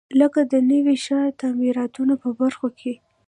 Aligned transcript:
لکه 0.19 0.41
د 0.51 0.53
نوي 0.71 0.95
ښار 1.05 1.27
د 1.33 1.37
تعمیراتو 1.41 2.01
په 2.23 2.29
برخو 2.39 2.67
کې. 2.79 2.93